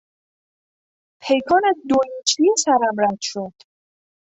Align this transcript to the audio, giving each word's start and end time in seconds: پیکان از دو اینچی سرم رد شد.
پیکان 1.21 1.63
از 1.69 1.75
دو 1.89 1.95
اینچی 2.05 2.43
سرم 2.65 2.95
رد 2.97 3.19
شد. 3.21 3.53